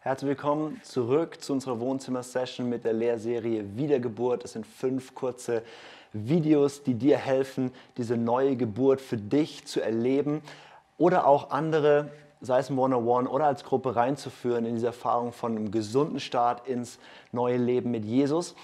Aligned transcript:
Herzlich 0.00 0.28
willkommen 0.28 0.80
zurück 0.84 1.42
zu 1.42 1.54
unserer 1.54 1.80
Wohnzimmer-Session 1.80 2.68
mit 2.68 2.84
der 2.84 2.92
Lehrserie 2.92 3.64
Wiedergeburt. 3.76 4.44
Es 4.44 4.52
sind 4.52 4.64
fünf 4.64 5.12
kurze 5.12 5.64
Videos, 6.12 6.84
die 6.84 6.94
dir 6.94 7.16
helfen, 7.16 7.72
diese 7.96 8.16
neue 8.16 8.54
Geburt 8.54 9.00
für 9.00 9.16
dich 9.16 9.66
zu 9.66 9.80
erleben 9.80 10.40
oder 10.98 11.26
auch 11.26 11.50
andere, 11.50 12.12
sei 12.40 12.60
es 12.60 12.70
im 12.70 12.78
One-on-One 12.78 13.28
oder 13.28 13.46
als 13.46 13.64
Gruppe 13.64 13.96
reinzuführen 13.96 14.66
in 14.66 14.76
diese 14.76 14.86
Erfahrung 14.86 15.32
von 15.32 15.56
einem 15.56 15.72
gesunden 15.72 16.20
Start 16.20 16.68
ins 16.68 17.00
neue 17.32 17.56
Leben 17.56 17.90
mit 17.90 18.04
Jesus 18.04 18.54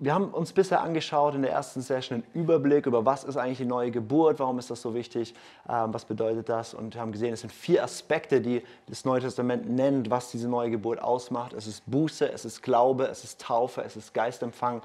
wir 0.00 0.14
haben 0.14 0.30
uns 0.30 0.52
bisher 0.52 0.80
angeschaut 0.80 1.34
in 1.34 1.42
der 1.42 1.50
ersten 1.50 1.80
Session 1.80 2.22
einen 2.22 2.42
Überblick 2.42 2.86
über, 2.86 3.04
was 3.04 3.24
ist 3.24 3.36
eigentlich 3.36 3.58
die 3.58 3.64
neue 3.64 3.90
Geburt, 3.90 4.38
warum 4.38 4.58
ist 4.58 4.70
das 4.70 4.82
so 4.82 4.94
wichtig, 4.94 5.34
ähm, 5.68 5.92
was 5.92 6.04
bedeutet 6.04 6.48
das 6.48 6.74
und 6.74 6.96
haben 6.96 7.12
gesehen, 7.12 7.32
es 7.32 7.40
sind 7.40 7.52
vier 7.52 7.82
Aspekte, 7.82 8.40
die 8.40 8.62
das 8.86 9.04
Neue 9.04 9.20
Testament 9.20 9.68
nennt, 9.68 10.10
was 10.10 10.30
diese 10.30 10.48
neue 10.48 10.70
Geburt 10.70 11.02
ausmacht. 11.02 11.52
Es 11.52 11.66
ist 11.66 11.82
Buße, 11.86 12.30
es 12.30 12.44
ist 12.44 12.62
Glaube, 12.62 13.06
es 13.06 13.24
ist 13.24 13.40
Taufe, 13.40 13.82
es 13.82 13.96
ist 13.96 14.14
Geistempfang. 14.14 14.82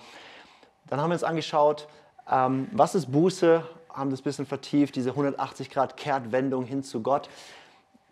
Dann 0.87 0.99
haben 0.99 1.09
wir 1.09 1.15
uns 1.15 1.23
angeschaut, 1.23 1.87
ähm, 2.29 2.67
was 2.71 2.95
ist 2.95 3.11
Buße, 3.11 3.63
haben 3.93 4.09
das 4.09 4.21
ein 4.21 4.23
bisschen 4.23 4.45
vertieft, 4.45 4.95
diese 4.95 5.11
180 5.11 5.69
Grad 5.69 5.97
Kehrtwendung 5.97 6.65
hin 6.65 6.83
zu 6.83 7.01
Gott. 7.01 7.29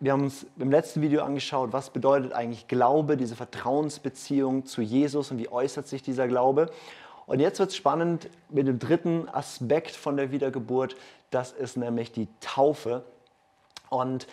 Wir 0.02 0.10
haben 0.10 0.24
uns 0.24 0.44
im 0.58 0.72
letzten 0.72 1.00
Video 1.00 1.22
angeschaut, 1.22 1.72
was 1.72 1.90
bedeutet 1.90 2.32
eigentlich 2.32 2.66
Glaube, 2.66 3.16
diese 3.16 3.36
Vertrauensbeziehung 3.36 4.66
zu 4.66 4.82
Jesus 4.82 5.30
und 5.30 5.38
wie 5.38 5.48
äußert 5.48 5.86
sich 5.86 6.02
dieser 6.02 6.26
Glaube. 6.26 6.72
Und 7.26 7.38
jetzt 7.38 7.60
wird 7.60 7.70
es 7.70 7.76
spannend 7.76 8.28
mit 8.48 8.66
dem 8.66 8.80
dritten 8.80 9.28
Aspekt 9.28 9.92
von 9.92 10.16
der 10.16 10.32
Wiedergeburt, 10.32 10.96
das 11.30 11.52
ist 11.52 11.76
nämlich 11.76 12.10
die 12.10 12.26
Taufe. 12.40 13.04
Und 13.90 14.26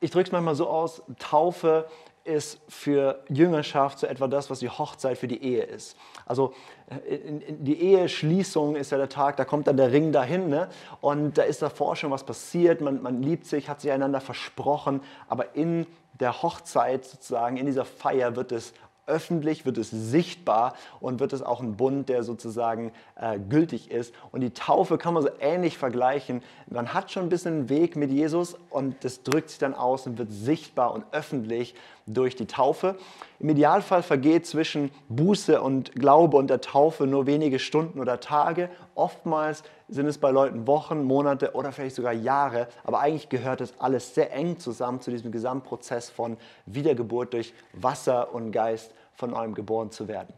ich 0.00 0.10
drücke 0.10 0.26
es 0.26 0.32
manchmal 0.32 0.56
so 0.56 0.66
aus, 0.66 1.02
Taufe 1.20 1.86
ist 2.24 2.60
für 2.68 3.22
Jüngerschaft 3.28 3.98
so 3.98 4.06
etwa 4.06 4.28
das, 4.28 4.50
was 4.50 4.60
die 4.60 4.68
Hochzeit 4.68 5.18
für 5.18 5.28
die 5.28 5.42
Ehe 5.42 5.62
ist. 5.62 5.96
Also 6.26 6.54
äh, 6.88 7.18
die 7.48 7.80
Eheschließung 7.80 8.76
ist 8.76 8.92
ja 8.92 8.98
der 8.98 9.08
Tag, 9.08 9.36
da 9.36 9.44
kommt 9.44 9.66
dann 9.66 9.76
der 9.76 9.92
Ring 9.92 10.12
dahin 10.12 10.48
ne? 10.48 10.68
und 11.00 11.38
da 11.38 11.42
ist 11.42 11.62
davor 11.62 11.96
schon 11.96 12.10
was 12.10 12.24
passiert, 12.24 12.80
man, 12.80 13.02
man 13.02 13.22
liebt 13.22 13.46
sich, 13.46 13.68
hat 13.68 13.80
sich 13.80 13.90
einander 13.90 14.20
versprochen, 14.20 15.00
aber 15.28 15.54
in 15.54 15.86
der 16.20 16.42
Hochzeit 16.42 17.04
sozusagen, 17.04 17.56
in 17.56 17.66
dieser 17.66 17.84
Feier 17.84 18.36
wird 18.36 18.52
es 18.52 18.72
öffentlich, 19.06 19.66
wird 19.66 19.78
es 19.78 19.90
sichtbar 19.90 20.74
und 21.00 21.20
wird 21.20 21.32
es 21.32 21.42
auch 21.42 21.60
ein 21.60 21.76
Bund, 21.76 22.08
der 22.08 22.22
sozusagen 22.22 22.92
äh, 23.16 23.38
gültig 23.38 23.90
ist. 23.90 24.14
Und 24.30 24.40
die 24.42 24.50
Taufe 24.50 24.98
kann 24.98 25.14
man 25.14 25.22
so 25.22 25.30
ähnlich 25.40 25.76
vergleichen. 25.78 26.42
Man 26.70 26.94
hat 26.94 27.10
schon 27.10 27.24
ein 27.24 27.28
bisschen 27.28 27.54
einen 27.54 27.68
Weg 27.68 27.96
mit 27.96 28.10
Jesus 28.10 28.56
und 28.70 29.04
das 29.04 29.22
drückt 29.22 29.50
sich 29.50 29.58
dann 29.58 29.74
aus 29.74 30.06
und 30.06 30.18
wird 30.18 30.30
sichtbar 30.30 30.92
und 30.92 31.04
öffentlich 31.12 31.74
durch 32.06 32.36
die 32.36 32.46
Taufe. 32.46 32.96
Im 33.38 33.48
Idealfall 33.48 34.02
vergeht 34.02 34.46
zwischen 34.46 34.90
Buße 35.08 35.60
und 35.60 35.92
Glaube 35.94 36.36
und 36.36 36.48
der 36.48 36.60
Taufe 36.60 37.06
nur 37.06 37.26
wenige 37.26 37.58
Stunden 37.58 38.00
oder 38.00 38.20
Tage. 38.20 38.70
Oftmals 38.94 39.62
sind 39.92 40.06
es 40.06 40.18
bei 40.18 40.30
Leuten 40.30 40.66
Wochen, 40.66 41.04
Monate 41.04 41.52
oder 41.52 41.70
vielleicht 41.70 41.96
sogar 41.96 42.12
Jahre. 42.12 42.68
Aber 42.84 43.00
eigentlich 43.00 43.28
gehört 43.28 43.60
das 43.60 43.74
alles 43.78 44.14
sehr 44.14 44.32
eng 44.32 44.58
zusammen 44.58 45.00
zu 45.00 45.10
diesem 45.10 45.30
Gesamtprozess 45.30 46.10
von 46.10 46.36
Wiedergeburt 46.66 47.34
durch 47.34 47.52
Wasser 47.74 48.34
und 48.34 48.52
Geist 48.52 48.92
von 49.14 49.30
neuem 49.30 49.54
geboren 49.54 49.90
zu 49.90 50.08
werden. 50.08 50.32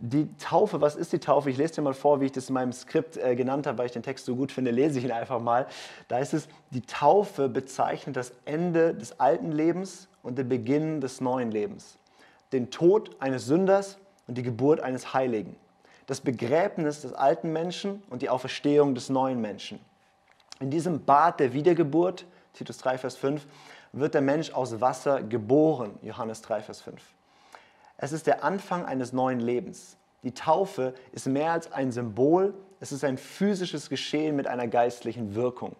Die 0.00 0.28
Taufe, 0.36 0.80
was 0.80 0.94
ist 0.94 1.12
die 1.12 1.18
Taufe? 1.18 1.50
Ich 1.50 1.56
lese 1.56 1.74
dir 1.74 1.82
mal 1.82 1.92
vor, 1.92 2.20
wie 2.20 2.26
ich 2.26 2.32
das 2.32 2.48
in 2.48 2.54
meinem 2.54 2.72
Skript 2.72 3.16
äh, 3.16 3.34
genannt 3.34 3.66
habe, 3.66 3.78
weil 3.78 3.86
ich 3.86 3.92
den 3.92 4.04
Text 4.04 4.26
so 4.26 4.36
gut 4.36 4.52
finde, 4.52 4.70
lese 4.70 4.98
ich 5.00 5.04
ihn 5.04 5.10
einfach 5.10 5.40
mal. 5.40 5.66
Da 6.06 6.20
ist 6.20 6.34
es, 6.34 6.48
die 6.70 6.82
Taufe 6.82 7.48
bezeichnet 7.48 8.16
das 8.16 8.32
Ende 8.44 8.94
des 8.94 9.18
alten 9.18 9.50
Lebens 9.50 10.08
und 10.22 10.38
den 10.38 10.48
Beginn 10.48 11.00
des 11.00 11.20
neuen 11.20 11.50
Lebens. 11.50 11.98
Den 12.52 12.70
Tod 12.70 13.10
eines 13.18 13.46
Sünders 13.46 13.98
und 14.28 14.38
die 14.38 14.42
Geburt 14.42 14.80
eines 14.80 15.14
Heiligen. 15.14 15.56
Das 16.08 16.22
Begräbnis 16.22 17.02
des 17.02 17.12
alten 17.12 17.52
Menschen 17.52 18.02
und 18.08 18.22
die 18.22 18.30
Auferstehung 18.30 18.94
des 18.94 19.10
neuen 19.10 19.42
Menschen. 19.42 19.78
In 20.58 20.70
diesem 20.70 21.04
Bad 21.04 21.38
der 21.38 21.52
Wiedergeburt, 21.52 22.24
Titus 22.54 22.78
3, 22.78 22.96
Vers 22.96 23.16
5, 23.16 23.46
wird 23.92 24.14
der 24.14 24.22
Mensch 24.22 24.50
aus 24.52 24.80
Wasser 24.80 25.22
geboren, 25.22 25.98
Johannes 26.00 26.40
3, 26.40 26.62
Vers 26.62 26.80
5. 26.80 27.02
Es 27.98 28.12
ist 28.12 28.26
der 28.26 28.42
Anfang 28.42 28.86
eines 28.86 29.12
neuen 29.12 29.38
Lebens. 29.38 29.98
Die 30.22 30.32
Taufe 30.32 30.94
ist 31.12 31.26
mehr 31.26 31.52
als 31.52 31.70
ein 31.72 31.92
Symbol, 31.92 32.54
es 32.80 32.90
ist 32.90 33.04
ein 33.04 33.18
physisches 33.18 33.90
Geschehen 33.90 34.34
mit 34.34 34.46
einer 34.46 34.66
geistlichen 34.66 35.34
Wirkung. 35.34 35.76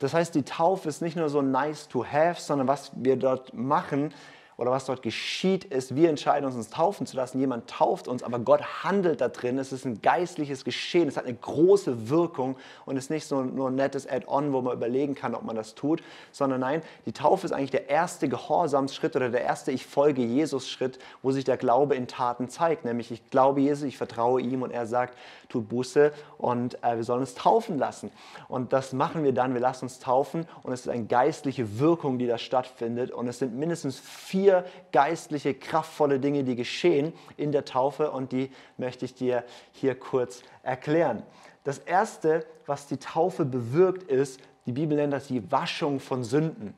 Das 0.00 0.14
heißt, 0.14 0.34
die 0.34 0.42
Taufe 0.42 0.88
ist 0.88 1.00
nicht 1.00 1.16
nur 1.16 1.28
so 1.28 1.42
nice 1.42 1.86
to 1.86 2.04
have, 2.04 2.40
sondern 2.40 2.66
was 2.66 2.90
wir 2.96 3.14
dort 3.14 3.54
machen, 3.54 4.12
oder 4.58 4.70
was 4.70 4.86
dort 4.86 5.02
geschieht, 5.02 5.66
ist, 5.66 5.94
wir 5.94 6.08
entscheiden 6.08 6.46
uns, 6.46 6.54
uns 6.54 6.70
taufen 6.70 7.06
zu 7.06 7.14
lassen. 7.14 7.38
Jemand 7.38 7.68
tauft 7.68 8.08
uns, 8.08 8.22
aber 8.22 8.38
Gott 8.38 8.84
handelt 8.84 9.20
da 9.20 9.28
drin. 9.28 9.58
Es 9.58 9.70
ist 9.70 9.84
ein 9.84 10.00
geistliches 10.00 10.64
Geschehen. 10.64 11.08
Es 11.08 11.18
hat 11.18 11.26
eine 11.26 11.34
große 11.34 12.08
Wirkung 12.08 12.56
und 12.86 12.96
ist 12.96 13.10
nicht 13.10 13.26
so 13.26 13.42
nur 13.42 13.68
ein 13.68 13.74
nettes 13.74 14.08
Add-on, 14.08 14.54
wo 14.54 14.62
man 14.62 14.74
überlegen 14.74 15.14
kann, 15.14 15.34
ob 15.34 15.42
man 15.42 15.56
das 15.56 15.74
tut, 15.74 16.02
sondern 16.32 16.60
nein, 16.60 16.82
die 17.04 17.12
Taufe 17.12 17.44
ist 17.44 17.52
eigentlich 17.52 17.70
der 17.70 17.90
erste 17.90 18.30
Gehorsamsschritt 18.30 19.14
oder 19.14 19.28
der 19.28 19.42
erste 19.42 19.72
Ich 19.72 19.84
folge 19.84 20.22
Jesus-Schritt, 20.22 20.98
wo 21.22 21.32
sich 21.32 21.44
der 21.44 21.58
Glaube 21.58 21.94
in 21.94 22.08
Taten 22.08 22.48
zeigt. 22.48 22.86
Nämlich, 22.86 23.10
ich 23.10 23.28
glaube 23.28 23.60
Jesus, 23.60 23.84
ich 23.84 23.98
vertraue 23.98 24.40
ihm 24.40 24.62
und 24.62 24.70
er 24.70 24.86
sagt, 24.86 25.18
tut 25.50 25.68
Buße 25.68 26.12
und 26.38 26.82
äh, 26.82 26.96
wir 26.96 27.04
sollen 27.04 27.20
uns 27.20 27.34
taufen 27.34 27.78
lassen. 27.78 28.10
Und 28.48 28.72
das 28.72 28.94
machen 28.94 29.22
wir 29.22 29.32
dann. 29.32 29.52
Wir 29.52 29.60
lassen 29.60 29.84
uns 29.84 29.98
taufen 29.98 30.46
und 30.62 30.72
es 30.72 30.80
ist 30.80 30.88
eine 30.88 31.04
geistliche 31.04 31.78
Wirkung, 31.78 32.18
die 32.18 32.26
da 32.26 32.38
stattfindet. 32.38 33.10
Und 33.10 33.28
es 33.28 33.38
sind 33.38 33.54
mindestens 33.54 34.00
vier 34.00 34.45
vier 34.46 34.64
geistliche, 34.92 35.54
kraftvolle 35.54 36.20
Dinge, 36.20 36.44
die 36.44 36.54
geschehen 36.54 37.12
in 37.36 37.50
der 37.50 37.64
Taufe 37.64 38.12
und 38.12 38.30
die 38.30 38.52
möchte 38.76 39.04
ich 39.04 39.14
dir 39.14 39.44
hier 39.72 39.98
kurz 39.98 40.42
erklären. 40.62 41.24
Das 41.64 41.78
erste, 41.78 42.46
was 42.64 42.86
die 42.86 42.98
Taufe 42.98 43.44
bewirkt, 43.44 44.04
ist, 44.04 44.40
die 44.66 44.72
Bibel 44.72 44.96
nennt 44.96 45.12
das 45.12 45.26
die 45.26 45.50
Waschung 45.50 45.98
von 45.98 46.22
Sünden. 46.22 46.74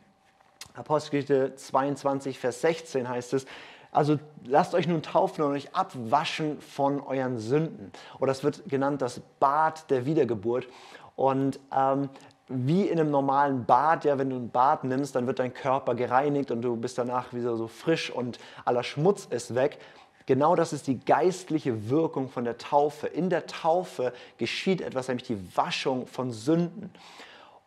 Apostelgeschichte 0.73 1.57
22, 1.57 2.39
Vers 2.39 2.63
16 2.63 3.07
heißt 3.07 3.35
es, 3.35 3.45
also 3.93 4.19
lasst 4.45 4.75
euch 4.75 4.89
nun 4.89 5.03
taufen 5.03 5.45
und 5.45 5.53
euch 5.53 5.75
abwaschen 5.75 6.63
von 6.63 7.01
euren 7.01 7.39
Sünden. 7.39 7.93
Oder 8.19 8.33
es 8.33 8.45
wird 8.45 8.67
genannt 8.67 9.03
das 9.03 9.21
Bad 9.41 9.91
der 9.91 10.07
Wiedergeburt. 10.07 10.69
Und 11.17 11.61
ähm, 11.75 12.09
wie 12.49 12.89
in 12.89 12.99
einem 12.99 13.11
normalen 13.11 13.65
Bad, 13.65 14.05
ja, 14.05 14.19
wenn 14.19 14.31
du 14.31 14.37
ein 14.37 14.51
Bad 14.51 14.85
nimmst, 14.85 15.15
dann 15.15 15.27
wird 15.27 15.39
dein 15.39 15.53
Körper 15.53 15.95
gereinigt 15.95 16.51
und 16.51 16.63
du 16.63 16.77
bist 16.77 16.99
danach 16.99 17.33
wieder 17.33 17.57
so 17.57 17.67
frisch 17.67 18.11
und 18.11 18.39
aller 18.65 18.83
Schmutz 18.83 19.27
ist 19.27 19.55
weg. 19.55 19.79
Genau 20.27 20.55
das 20.57 20.73
ist 20.73 20.87
die 20.87 21.01
geistliche 21.01 21.89
Wirkung 21.89 22.29
von 22.29 22.45
der 22.45 22.59
Taufe. 22.59 23.07
In 23.07 23.31
der 23.31 23.47
Taufe 23.47 24.13
geschieht 24.37 24.83
etwas, 24.83 25.09
nämlich 25.09 25.27
die 25.27 25.57
Waschung 25.57 26.07
von 26.07 26.33
Sünden. 26.33 26.91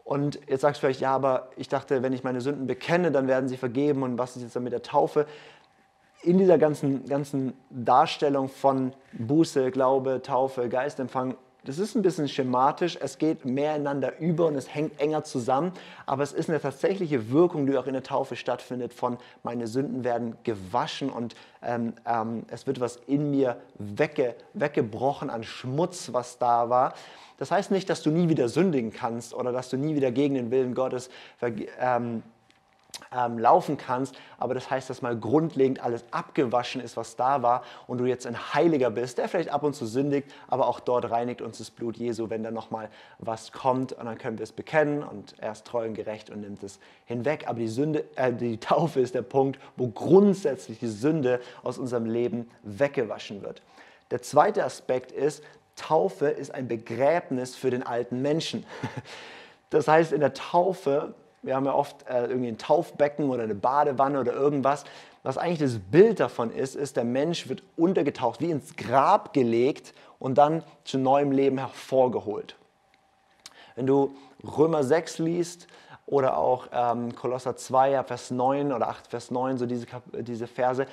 Und 0.03 0.39
jetzt 0.47 0.61
sagst 0.61 0.77
du 0.77 0.85
vielleicht, 0.85 1.01
ja, 1.01 1.15
aber 1.15 1.49
ich 1.55 1.69
dachte, 1.69 2.03
wenn 2.03 2.13
ich 2.13 2.23
meine 2.23 2.41
Sünden 2.41 2.67
bekenne, 2.67 3.11
dann 3.11 3.27
werden 3.27 3.49
sie 3.49 3.57
vergeben. 3.57 4.03
Und 4.03 4.17
was 4.17 4.35
ist 4.35 4.43
jetzt 4.43 4.55
dann 4.55 4.63
mit 4.63 4.73
der 4.73 4.83
Taufe? 4.83 5.25
In 6.21 6.37
dieser 6.37 6.57
ganzen, 6.57 7.05
ganzen 7.05 7.53
Darstellung 7.71 8.47
von 8.47 8.93
Buße, 9.13 9.71
Glaube, 9.71 10.21
Taufe, 10.21 10.69
Geistempfang 10.69 11.37
das 11.63 11.77
ist 11.77 11.95
ein 11.95 12.01
bisschen 12.01 12.27
schematisch, 12.27 12.97
es 12.99 13.19
geht 13.19 13.45
mehr 13.45 13.75
ineinander 13.75 14.17
über 14.19 14.47
und 14.47 14.55
es 14.55 14.73
hängt 14.73 14.99
enger 14.99 15.23
zusammen, 15.23 15.73
aber 16.07 16.23
es 16.23 16.33
ist 16.33 16.49
eine 16.49 16.59
tatsächliche 16.59 17.29
Wirkung, 17.29 17.67
die 17.67 17.77
auch 17.77 17.85
in 17.85 17.93
der 17.93 18.01
Taufe 18.01 18.35
stattfindet, 18.35 18.93
von 18.93 19.17
meine 19.43 19.67
Sünden 19.67 20.03
werden 20.03 20.35
gewaschen 20.43 21.11
und 21.11 21.35
ähm, 21.61 21.93
ähm, 22.05 22.43
es 22.47 22.65
wird 22.65 22.79
was 22.79 22.95
in 23.07 23.29
mir 23.29 23.57
wegge, 23.77 24.35
weggebrochen 24.53 25.29
an 25.29 25.43
Schmutz, 25.43 26.13
was 26.13 26.39
da 26.39 26.69
war. 26.69 26.95
Das 27.37 27.51
heißt 27.51 27.69
nicht, 27.69 27.89
dass 27.89 28.01
du 28.01 28.09
nie 28.09 28.29
wieder 28.29 28.49
sündigen 28.49 28.91
kannst 28.91 29.33
oder 29.33 29.51
dass 29.51 29.69
du 29.69 29.77
nie 29.77 29.95
wieder 29.95 30.11
gegen 30.11 30.33
den 30.35 30.49
Willen 30.49 30.73
Gottes 30.73 31.09
ähm, 31.79 32.23
ähm, 33.15 33.37
laufen 33.39 33.77
kannst. 33.77 34.15
Aber 34.37 34.53
das 34.53 34.69
heißt, 34.69 34.89
dass 34.89 35.01
mal 35.01 35.17
grundlegend 35.17 35.83
alles 35.83 36.03
abgewaschen 36.11 36.81
ist, 36.81 36.97
was 36.97 37.15
da 37.15 37.41
war 37.41 37.63
und 37.87 37.97
du 37.97 38.05
jetzt 38.05 38.25
ein 38.25 38.53
Heiliger 38.53 38.89
bist, 38.89 39.17
der 39.17 39.27
vielleicht 39.27 39.49
ab 39.49 39.63
und 39.63 39.75
zu 39.75 39.85
sündigt, 39.85 40.31
aber 40.47 40.67
auch 40.67 40.79
dort 40.79 41.09
reinigt 41.09 41.41
uns 41.41 41.57
das 41.57 41.71
Blut 41.71 41.97
Jesu, 41.97 42.29
wenn 42.29 42.43
da 42.43 42.51
nochmal 42.51 42.89
was 43.19 43.51
kommt 43.51 43.93
und 43.93 44.05
dann 44.05 44.17
können 44.17 44.37
wir 44.37 44.43
es 44.43 44.51
bekennen 44.51 45.03
und 45.03 45.35
er 45.39 45.51
ist 45.51 45.65
treu 45.65 45.85
und 45.85 45.93
gerecht 45.93 46.29
und 46.29 46.41
nimmt 46.41 46.63
es 46.63 46.79
hinweg. 47.05 47.45
Aber 47.47 47.59
die, 47.59 47.67
Sünde, 47.67 48.05
äh, 48.15 48.31
die 48.31 48.57
Taufe 48.59 48.99
ist 48.99 49.15
der 49.15 49.21
Punkt, 49.21 49.59
wo 49.75 49.87
grundsätzlich 49.87 50.79
die 50.79 50.87
Sünde 50.87 51.41
aus 51.63 51.77
unserem 51.77 52.05
Leben 52.05 52.49
weggewaschen 52.63 53.41
wird. 53.41 53.61
Der 54.11 54.21
zweite 54.21 54.63
Aspekt 54.65 55.11
ist, 55.11 55.43
Taufe 55.75 56.27
ist 56.27 56.53
ein 56.53 56.67
Begräbnis 56.67 57.55
für 57.55 57.69
den 57.69 57.83
alten 57.83 58.21
Menschen. 58.21 58.65
Das 59.71 59.87
heißt, 59.87 60.11
in 60.11 60.19
der 60.19 60.33
Taufe 60.33 61.13
wir 61.41 61.55
haben 61.55 61.65
ja 61.65 61.73
oft 61.73 62.07
äh, 62.07 62.25
irgendwie 62.25 62.49
ein 62.49 62.57
Taufbecken 62.57 63.29
oder 63.29 63.43
eine 63.43 63.55
Badewanne 63.55 64.19
oder 64.19 64.33
irgendwas. 64.33 64.83
Was 65.23 65.37
eigentlich 65.37 65.59
das 65.59 65.79
Bild 65.79 66.19
davon 66.19 66.51
ist, 66.51 66.75
ist, 66.75 66.97
der 66.97 67.03
Mensch 67.03 67.49
wird 67.49 67.63
untergetaucht, 67.77 68.41
wie 68.41 68.51
ins 68.51 68.75
Grab 68.75 69.33
gelegt 69.33 69.93
und 70.19 70.37
dann 70.37 70.63
zu 70.83 70.97
neuem 70.97 71.31
Leben 71.31 71.57
hervorgeholt. 71.57 72.55
Wenn 73.75 73.87
du 73.87 74.15
Römer 74.43 74.83
6 74.83 75.19
liest 75.19 75.67
oder 76.05 76.37
auch 76.37 76.67
ähm, 76.71 77.15
Kolosser 77.15 77.55
2, 77.55 78.03
Vers 78.03 78.31
9 78.31 78.71
oder 78.71 78.89
8, 78.89 79.07
Vers 79.07 79.31
9, 79.31 79.57
so 79.57 79.65
diese, 79.65 79.87
diese 80.19 80.47
Verse, 80.47 80.85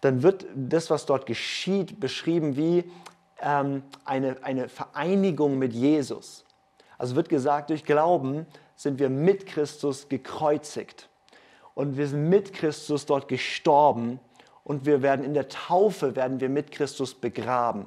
dann 0.00 0.22
wird 0.22 0.46
das, 0.54 0.90
was 0.90 1.06
dort 1.06 1.26
geschieht, 1.26 1.98
beschrieben 1.98 2.56
wie 2.56 2.84
ähm, 3.40 3.82
eine, 4.04 4.36
eine 4.42 4.68
Vereinigung 4.68 5.58
mit 5.58 5.72
Jesus. 5.72 6.44
Also 6.98 7.16
wird 7.16 7.28
gesagt, 7.28 7.70
durch 7.70 7.84
Glauben 7.84 8.46
sind 8.84 9.00
wir 9.00 9.10
mit 9.10 9.46
Christus 9.46 10.08
gekreuzigt. 10.08 11.08
Und 11.74 11.96
wir 11.96 12.06
sind 12.06 12.28
mit 12.28 12.52
Christus 12.52 13.04
dort 13.04 13.26
gestorben 13.26 14.20
und 14.62 14.86
wir 14.86 15.02
werden 15.02 15.24
in 15.24 15.34
der 15.34 15.48
Taufe 15.48 16.14
werden 16.14 16.38
wir 16.38 16.48
mit 16.48 16.70
Christus 16.70 17.14
begraben. 17.14 17.86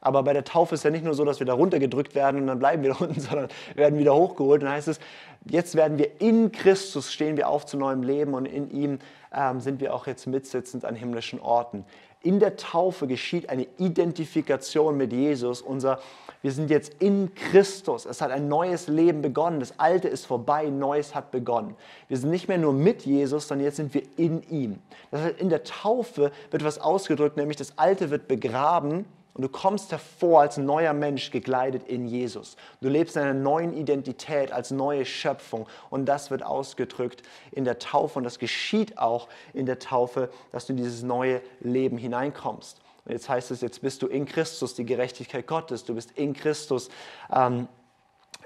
Aber 0.00 0.22
bei 0.22 0.32
der 0.32 0.44
Taufe 0.44 0.76
ist 0.76 0.84
ja 0.84 0.90
nicht 0.90 1.04
nur 1.04 1.14
so, 1.14 1.24
dass 1.24 1.40
wir 1.40 1.46
da 1.46 1.52
runtergedrückt 1.52 2.14
werden 2.14 2.40
und 2.40 2.46
dann 2.46 2.58
bleiben 2.58 2.82
wir 2.82 2.94
da 2.94 2.96
unten, 3.04 3.20
sondern 3.20 3.48
werden 3.74 3.98
wieder 3.98 4.14
hochgeholt. 4.14 4.62
Und 4.62 4.66
dann 4.66 4.76
heißt 4.76 4.88
es, 4.88 5.00
jetzt 5.44 5.74
werden 5.74 5.98
wir 5.98 6.20
in 6.20 6.52
Christus, 6.52 7.12
stehen 7.12 7.36
wir 7.36 7.48
auf 7.48 7.66
zu 7.66 7.76
neuem 7.76 8.02
Leben 8.02 8.32
und 8.32 8.46
in 8.46 8.70
ihm 8.70 8.98
ähm, 9.34 9.60
sind 9.60 9.80
wir 9.80 9.92
auch 9.92 10.06
jetzt 10.06 10.26
mitsitzend 10.26 10.84
an 10.84 10.94
himmlischen 10.94 11.40
Orten. 11.40 11.84
In 12.22 12.40
der 12.40 12.56
Taufe 12.56 13.06
geschieht 13.06 13.50
eine 13.50 13.66
Identifikation 13.78 14.96
mit 14.96 15.12
Jesus. 15.12 15.60
Unser, 15.60 16.00
wir 16.42 16.52
sind 16.52 16.70
jetzt 16.70 16.94
in 17.00 17.34
Christus. 17.34 18.06
Es 18.06 18.20
hat 18.20 18.30
ein 18.30 18.48
neues 18.48 18.88
Leben 18.88 19.22
begonnen. 19.22 19.60
Das 19.60 19.78
Alte 19.78 20.08
ist 20.08 20.26
vorbei, 20.26 20.66
Neues 20.66 21.14
hat 21.14 21.30
begonnen. 21.30 21.76
Wir 22.08 22.16
sind 22.16 22.30
nicht 22.30 22.48
mehr 22.48 22.58
nur 22.58 22.72
mit 22.72 23.04
Jesus, 23.04 23.48
sondern 23.48 23.64
jetzt 23.64 23.76
sind 23.76 23.94
wir 23.94 24.02
in 24.16 24.42
ihm. 24.50 24.78
Das 25.10 25.22
heißt, 25.22 25.40
in 25.40 25.48
der 25.48 25.64
Taufe 25.64 26.30
wird 26.50 26.64
was 26.64 26.78
ausgedrückt, 26.78 27.36
nämlich 27.36 27.56
das 27.56 27.78
Alte 27.78 28.10
wird 28.10 28.28
begraben 28.28 29.06
und 29.36 29.42
du 29.42 29.50
kommst 29.50 29.92
hervor 29.92 30.40
als 30.40 30.56
neuer 30.56 30.94
Mensch 30.94 31.30
gekleidet 31.30 31.86
in 31.88 32.06
Jesus. 32.06 32.56
Du 32.80 32.88
lebst 32.88 33.16
in 33.16 33.22
einer 33.22 33.34
neuen 33.34 33.76
Identität 33.76 34.50
als 34.50 34.70
neue 34.70 35.04
Schöpfung. 35.04 35.66
Und 35.90 36.06
das 36.06 36.30
wird 36.30 36.42
ausgedrückt 36.42 37.22
in 37.52 37.66
der 37.66 37.78
Taufe. 37.78 38.18
Und 38.18 38.24
das 38.24 38.38
geschieht 38.38 38.96
auch 38.96 39.28
in 39.52 39.66
der 39.66 39.78
Taufe, 39.78 40.30
dass 40.52 40.64
du 40.64 40.72
in 40.72 40.78
dieses 40.78 41.02
neue 41.02 41.42
Leben 41.60 41.98
hineinkommst. 41.98 42.80
Jetzt 43.08 43.28
heißt 43.28 43.50
es, 43.50 43.60
jetzt 43.60 43.82
bist 43.82 44.02
du 44.02 44.06
in 44.06 44.26
Christus, 44.26 44.74
die 44.74 44.84
Gerechtigkeit 44.84 45.46
Gottes. 45.46 45.84
Du 45.84 45.94
bist 45.94 46.12
in 46.12 46.34
Christus. 46.34 46.88
Ähm, 47.32 47.68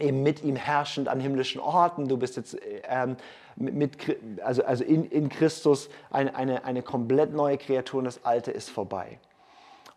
eben 0.00 0.22
mit 0.22 0.42
ihm 0.42 0.56
herrschend 0.56 1.08
an 1.08 1.20
himmlischen 1.20 1.60
Orten. 1.60 2.08
Du 2.08 2.16
bist 2.16 2.36
jetzt 2.36 2.56
ähm, 2.84 3.16
mit, 3.56 3.98
also, 4.42 4.64
also 4.64 4.84
in, 4.84 5.04
in 5.04 5.28
Christus 5.28 5.88
eine, 6.10 6.34
eine, 6.34 6.64
eine 6.64 6.82
komplett 6.82 7.32
neue 7.32 7.58
Kreatur 7.58 7.98
und 7.98 8.04
das 8.04 8.24
Alte 8.24 8.50
ist 8.50 8.70
vorbei. 8.70 9.18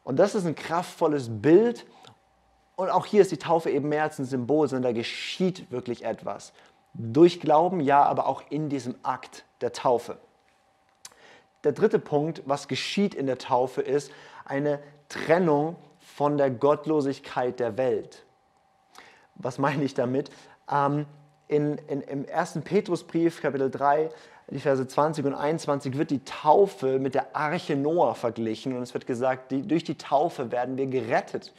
Und 0.04 0.18
das 0.18 0.36
ist 0.36 0.46
ein 0.46 0.56
kraftvolles 0.56 1.30
Bild. 1.30 1.86
Und 2.76 2.90
auch 2.90 3.06
hier 3.06 3.22
ist 3.22 3.32
die 3.32 3.38
Taufe 3.38 3.70
eben 3.70 3.90
mehr 3.90 4.04
als 4.04 4.20
ein 4.20 4.26
Symbol, 4.26 4.68
sondern 4.68 4.94
da 4.94 4.98
geschieht 4.98 5.72
wirklich 5.72 6.04
etwas. 6.04 6.54
Durch 6.94 7.40
Glauben, 7.40 7.80
ja, 7.80 8.04
aber 8.04 8.28
auch 8.28 8.44
in 8.50 8.70
diesem 8.70 8.96
Akt 9.04 9.46
der 9.62 9.72
Taufe. 9.72 10.18
Der 11.64 11.72
dritte 11.72 12.00
Punkt, 12.00 12.44
was 12.46 12.68
geschieht 12.68 13.16
in 13.16 13.26
der 13.26 13.38
Taufe, 13.38 13.82
ist 13.82 14.12
eine 14.46 14.80
Trennung 15.10 15.76
von 16.00 16.38
der 16.38 16.50
Gottlosigkeit 16.50 17.60
der 17.60 17.78
Welt. 17.78 18.24
Was 19.36 19.58
meine 19.58 19.84
ich 19.84 19.94
damit? 19.94 20.30
Ähm, 20.72 21.06
in, 21.48 21.78
in, 21.88 22.02
Im 22.02 22.26
ersten 22.26 22.62
Petrusbrief, 22.62 23.42
Kapitel 23.42 23.70
3, 23.70 24.10
die 24.50 24.60
Verse 24.60 24.86
20 24.86 25.26
und 25.26 25.34
21 25.34 25.98
wird 25.98 26.12
die 26.12 26.24
Taufe 26.24 27.00
mit 27.00 27.16
der 27.16 27.36
Arche 27.36 27.76
Noah 27.76 28.16
verglichen 28.16 28.76
und 28.76 28.84
es 28.84 28.94
wird 28.94 29.08
gesagt, 29.08 29.52
die, 29.52 29.62
durch 29.62 29.84
die 29.84 29.98
Taufe 29.98 30.52
werden 30.52 30.78
wir 30.78 30.88
gerettet. 30.88 31.54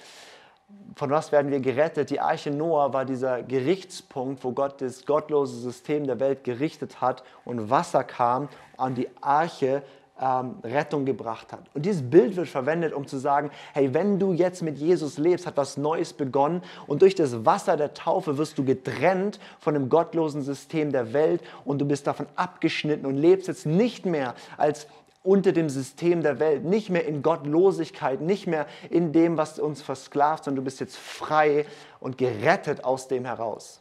Von 0.96 1.10
was 1.10 1.32
werden 1.32 1.50
wir 1.50 1.60
gerettet? 1.60 2.10
Die 2.10 2.20
Arche 2.20 2.50
Noah 2.50 2.92
war 2.92 3.04
dieser 3.04 3.42
Gerichtspunkt, 3.42 4.44
wo 4.44 4.52
Gott 4.52 4.80
das 4.80 5.06
gottlose 5.06 5.56
System 5.56 6.06
der 6.06 6.20
Welt 6.20 6.44
gerichtet 6.44 7.00
hat 7.00 7.22
und 7.44 7.70
Wasser 7.70 8.04
kam 8.04 8.48
an 8.76 8.94
die 8.94 9.08
Arche 9.20 9.82
ähm, 10.20 10.56
Rettung 10.62 11.04
gebracht 11.04 11.52
hat. 11.52 11.62
Und 11.74 11.84
dieses 11.84 12.08
Bild 12.08 12.36
wird 12.36 12.48
verwendet, 12.48 12.92
um 12.92 13.06
zu 13.06 13.18
sagen, 13.18 13.50
hey, 13.72 13.92
wenn 13.94 14.18
du 14.18 14.32
jetzt 14.32 14.62
mit 14.62 14.78
Jesus 14.78 15.18
lebst, 15.18 15.46
hat 15.46 15.56
was 15.56 15.76
Neues 15.76 16.12
begonnen 16.12 16.62
und 16.86 17.02
durch 17.02 17.14
das 17.14 17.44
Wasser 17.44 17.76
der 17.76 17.94
Taufe 17.94 18.38
wirst 18.38 18.58
du 18.58 18.64
getrennt 18.64 19.40
von 19.58 19.74
dem 19.74 19.88
gottlosen 19.88 20.42
System 20.42 20.92
der 20.92 21.12
Welt 21.12 21.42
und 21.64 21.80
du 21.80 21.84
bist 21.84 22.06
davon 22.06 22.26
abgeschnitten 22.36 23.06
und 23.06 23.16
lebst 23.16 23.48
jetzt 23.48 23.66
nicht 23.66 24.06
mehr 24.06 24.34
als 24.56 24.86
unter 25.24 25.52
dem 25.52 25.70
System 25.70 26.22
der 26.22 26.38
Welt, 26.38 26.64
nicht 26.64 26.90
mehr 26.90 27.06
in 27.06 27.22
Gottlosigkeit, 27.22 28.20
nicht 28.20 28.46
mehr 28.46 28.66
in 28.90 29.12
dem, 29.12 29.38
was 29.38 29.58
uns 29.58 29.80
versklavt, 29.80 30.44
sondern 30.44 30.62
du 30.62 30.64
bist 30.64 30.80
jetzt 30.80 30.98
frei 30.98 31.64
und 31.98 32.18
gerettet 32.18 32.84
aus 32.84 33.08
dem 33.08 33.24
heraus. 33.24 33.80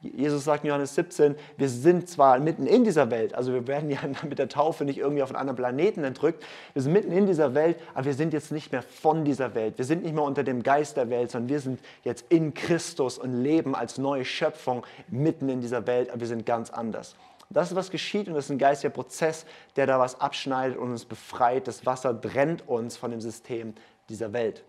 Jesus 0.00 0.44
sagt 0.44 0.62
in 0.62 0.68
Johannes 0.68 0.94
17, 0.94 1.34
wir 1.56 1.68
sind 1.68 2.08
zwar 2.08 2.38
mitten 2.38 2.66
in 2.66 2.84
dieser 2.84 3.10
Welt, 3.10 3.34
also 3.34 3.52
wir 3.52 3.66
werden 3.66 3.90
ja 3.90 3.98
mit 4.28 4.38
der 4.38 4.48
Taufe 4.48 4.84
nicht 4.84 4.98
irgendwie 4.98 5.24
auf 5.24 5.30
einen 5.30 5.38
anderen 5.38 5.56
Planeten 5.56 6.04
entrückt, 6.04 6.44
wir 6.72 6.82
sind 6.82 6.92
mitten 6.92 7.10
in 7.10 7.26
dieser 7.26 7.54
Welt, 7.54 7.78
aber 7.94 8.06
wir 8.06 8.14
sind 8.14 8.32
jetzt 8.32 8.52
nicht 8.52 8.70
mehr 8.70 8.82
von 8.82 9.24
dieser 9.24 9.56
Welt, 9.56 9.76
wir 9.76 9.84
sind 9.84 10.04
nicht 10.04 10.14
mehr 10.14 10.22
unter 10.22 10.44
dem 10.44 10.62
Geist 10.62 10.96
der 10.96 11.10
Welt, 11.10 11.32
sondern 11.32 11.48
wir 11.48 11.60
sind 11.60 11.80
jetzt 12.04 12.26
in 12.28 12.54
Christus 12.54 13.18
und 13.18 13.42
leben 13.42 13.74
als 13.74 13.98
neue 13.98 14.24
Schöpfung 14.24 14.86
mitten 15.08 15.48
in 15.48 15.60
dieser 15.60 15.86
Welt, 15.88 16.10
aber 16.10 16.20
wir 16.20 16.28
sind 16.28 16.46
ganz 16.46 16.70
anders. 16.70 17.16
Das 17.50 17.70
ist, 17.70 17.76
was 17.76 17.90
geschieht 17.90 18.28
und 18.28 18.34
das 18.34 18.44
ist 18.44 18.50
ein 18.50 18.58
geistiger 18.58 18.92
Prozess, 18.92 19.46
der 19.74 19.86
da 19.86 19.98
was 19.98 20.20
abschneidet 20.20 20.76
und 20.76 20.90
uns 20.90 21.06
befreit. 21.06 21.66
Das 21.66 21.86
Wasser 21.86 22.20
trennt 22.20 22.68
uns 22.68 22.96
von 22.96 23.10
dem 23.10 23.22
System 23.22 23.74
dieser 24.08 24.32
Welt. 24.32 24.62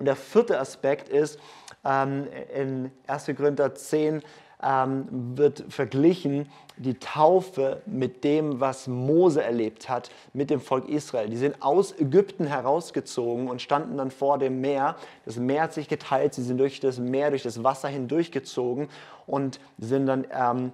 Und 0.00 0.06
der 0.06 0.16
vierte 0.16 0.58
Aspekt 0.58 1.10
ist, 1.10 1.38
ähm, 1.84 2.26
in 2.54 2.90
1. 3.06 3.26
Korinther 3.36 3.74
10 3.74 4.22
ähm, 4.62 5.06
wird 5.36 5.64
verglichen 5.68 6.48
die 6.78 6.94
Taufe 6.94 7.82
mit 7.84 8.24
dem, 8.24 8.60
was 8.60 8.88
Mose 8.88 9.42
erlebt 9.42 9.90
hat 9.90 10.10
mit 10.32 10.48
dem 10.48 10.62
Volk 10.62 10.88
Israel. 10.88 11.28
Die 11.28 11.36
sind 11.36 11.60
aus 11.60 11.92
Ägypten 11.98 12.46
herausgezogen 12.46 13.48
und 13.48 13.60
standen 13.60 13.98
dann 13.98 14.10
vor 14.10 14.38
dem 14.38 14.62
Meer. 14.62 14.96
Das 15.26 15.36
Meer 15.36 15.64
hat 15.64 15.74
sich 15.74 15.86
geteilt, 15.86 16.32
sie 16.32 16.42
sind 16.42 16.56
durch 16.56 16.80
das 16.80 16.98
Meer, 16.98 17.28
durch 17.28 17.42
das 17.42 17.62
Wasser 17.62 17.88
hindurchgezogen 17.88 18.88
und 19.26 19.60
sind 19.76 20.06
dann 20.06 20.26
ähm, 20.32 20.72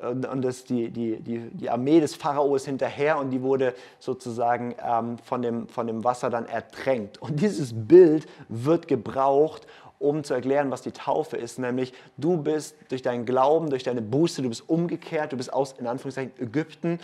und 0.00 0.42
das, 0.42 0.64
die, 0.64 0.90
die, 0.90 1.20
die, 1.20 1.50
die 1.50 1.70
Armee 1.70 2.00
des 2.00 2.14
Pharaos 2.14 2.64
hinterher 2.64 3.18
und 3.18 3.30
die 3.30 3.42
wurde 3.42 3.74
sozusagen 3.98 4.74
ähm, 4.84 5.18
von, 5.18 5.42
dem, 5.42 5.68
von 5.68 5.86
dem 5.86 6.04
Wasser 6.04 6.30
dann 6.30 6.46
ertränkt. 6.46 7.20
Und 7.20 7.40
dieses 7.40 7.72
Bild 7.74 8.26
wird 8.48 8.88
gebraucht, 8.88 9.66
um 9.98 10.22
zu 10.22 10.34
erklären, 10.34 10.70
was 10.70 10.82
die 10.82 10.92
Taufe 10.92 11.36
ist, 11.36 11.58
nämlich 11.58 11.92
du 12.16 12.36
bist 12.36 12.76
durch 12.88 13.02
deinen 13.02 13.26
Glauben, 13.26 13.70
durch 13.70 13.82
deine 13.82 14.02
Buße, 14.02 14.42
du 14.42 14.48
bist 14.48 14.68
umgekehrt, 14.68 15.32
du 15.32 15.36
bist 15.36 15.52
aus, 15.52 15.72
in 15.72 15.86
Anführungszeichen, 15.86 16.32
Ägypten 16.38 17.00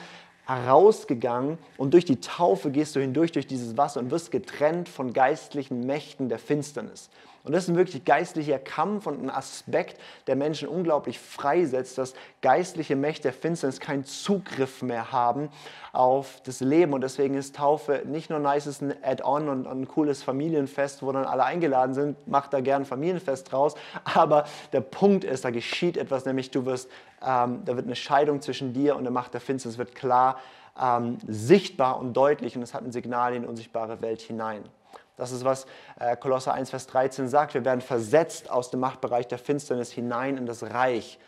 herausgegangen 0.47 1.59
und 1.79 1.95
durch 1.95 2.05
die 2.05 2.21
Taufe 2.21 2.71
gehst 2.71 2.95
du 2.95 3.01
hindurch 3.01 3.33
durch 3.33 3.47
dieses 3.47 3.77
Wasser 3.77 4.01
und 4.01 4.11
wirst 4.11 4.31
getrennt 4.31 4.89
von 4.89 5.13
geistlichen 5.13 5.81
Mächten 5.87 6.29
der 6.29 6.39
Finsternis. 6.39 7.09
Und 7.45 7.53
das 7.53 7.65
ist 7.65 7.69
ein 7.69 7.77
wirklich 7.77 8.07
geistlicher 8.07 8.59
Kampf 8.59 9.07
und 9.07 9.23
ein 9.23 9.29
Aspekt, 9.29 10.01
der 10.27 10.35
Menschen 10.35 10.67
unglaublich 10.67 11.19
freisetzt, 11.19 11.99
dass 11.99 12.15
geistliche 12.41 12.97
Mächte 12.97 13.25
der 13.25 13.33
Finsternis 13.35 13.81
keinen 13.81 14.05
Zugriff 14.05 14.81
mehr 14.81 15.13
haben 15.13 15.51
auf 15.93 16.41
das 16.45 16.61
Leben. 16.61 16.95
Und 16.95 17.03
deswegen 17.03 17.35
ist 17.35 17.57
Taufe 17.57 18.03
nicht 18.07 18.31
nur 18.31 18.39
nice, 18.39 18.67
ist 18.67 18.81
ein 18.81 18.95
Add-on 19.03 19.51
und 19.51 19.67
ein 19.67 19.87
cooles 19.87 20.23
Familienfest, 20.23 21.03
wo 21.03 21.13
dann 21.13 21.27
alle 21.27 21.45
eingeladen 21.45 21.93
sind, 21.93 22.27
macht 22.27 22.55
da 22.55 22.61
gern 22.61 22.87
Familienfest 22.87 23.53
draus. 23.53 23.75
Aber 24.05 24.45
der 24.73 24.81
Punkt 24.81 25.25
ist, 25.25 25.45
da 25.45 25.51
geschieht 25.51 25.99
etwas, 25.99 26.25
nämlich 26.25 26.51
du 26.51 26.65
wirst, 26.65 26.91
ähm, 27.23 27.61
da 27.67 27.77
wird 27.77 27.85
eine 27.85 27.97
Scheidung 27.97 28.41
zwischen 28.41 28.73
dir 28.73 28.97
und 28.97 29.05
der 29.05 29.13
Macht 29.13 29.35
der 29.35 29.43
Finsternis, 29.43 29.77
wird 29.77 29.95
klar 29.95 30.39
ähm, 30.81 31.19
sichtbar 31.27 31.99
und 31.99 32.15
deutlich 32.15 32.57
und 32.57 32.63
es 32.63 32.73
hat 32.73 32.85
ein 32.85 32.93
Signal 32.93 33.35
in 33.35 33.43
die 33.43 33.49
unsichtbare 33.49 34.01
Welt 34.01 34.23
hinein. 34.23 34.65
Das 35.17 35.31
ist, 35.33 35.45
was 35.45 35.67
äh, 35.99 36.17
Kolosser 36.17 36.55
1, 36.55 36.71
Vers 36.71 36.87
13 36.89 37.29
sagt. 37.29 37.55
Wir 37.55 37.65
werden 37.65 37.81
versetzt 37.81 38.51
aus 38.51 38.71
dem 38.71 38.81
Machtbereich 38.81 39.29
der 39.29 39.39
Finsternis 39.39 39.93
hinein 39.93 40.37
in 40.37 40.47
das 40.47 40.63
Reich 40.63 41.19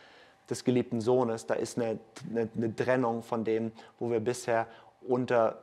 des 0.50 0.64
geliebten 0.64 1.00
Sohnes. 1.00 1.46
Da 1.46 1.54
ist 1.54 1.78
eine, 1.78 1.98
eine, 2.28 2.48
eine 2.56 2.74
Trennung 2.74 3.22
von 3.22 3.44
dem, 3.44 3.72
wo 3.98 4.10
wir 4.10 4.20
bisher 4.20 4.66
unter 5.02 5.62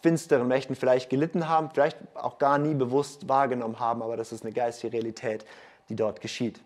finsteren 0.00 0.48
Mächten 0.48 0.74
vielleicht 0.74 1.10
gelitten 1.10 1.48
haben, 1.48 1.70
vielleicht 1.70 1.98
auch 2.14 2.38
gar 2.38 2.56
nie 2.56 2.74
bewusst 2.74 3.28
wahrgenommen 3.28 3.78
haben, 3.78 4.02
aber 4.02 4.16
das 4.16 4.32
ist 4.32 4.42
eine 4.42 4.52
geistige 4.52 4.94
Realität, 4.94 5.44
die 5.90 5.96
dort 5.96 6.22
geschieht 6.22 6.60